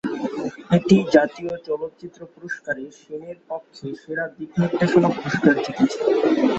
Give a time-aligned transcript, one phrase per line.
[0.77, 5.99] এটি জাতীয় চলচ্চিত্র পুরস্কারে সেনের পক্ষে সেরা দিকনির্দেশনা পুরস্কার জিতেছে।